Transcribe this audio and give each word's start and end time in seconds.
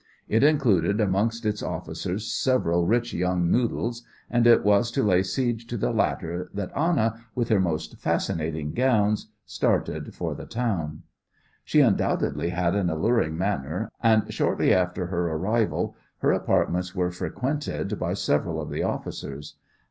It 0.27 0.41
included 0.43 0.99
amongst 0.99 1.45
its 1.45 1.61
officers 1.61 2.25
several 2.25 2.87
rich 2.87 3.13
young 3.13 3.51
noodles, 3.51 4.01
and 4.31 4.47
it 4.47 4.63
was 4.65 4.89
to 4.93 5.03
lay 5.03 5.21
siege 5.21 5.67
to 5.67 5.77
the 5.77 5.91
latter 5.91 6.49
that 6.55 6.75
Anna, 6.75 7.23
with 7.35 7.49
her 7.49 7.59
most 7.59 7.97
fascinating 7.99 8.71
gowns, 8.73 9.27
started 9.45 10.15
for 10.15 10.33
the 10.33 10.47
town. 10.47 11.03
She 11.63 11.81
undoubtedly 11.81 12.49
had 12.49 12.73
an 12.73 12.89
alluring 12.89 13.37
manner, 13.37 13.91
and 14.01 14.33
shortly 14.33 14.73
after 14.73 15.05
her 15.05 15.27
arrival 15.33 15.95
her 16.21 16.31
apartments 16.31 16.95
were 16.95 17.11
frequented 17.11 17.99
by 17.99 18.15
several 18.15 18.59
of 18.59 18.71
the 18.71 18.81
officers. 18.81 19.53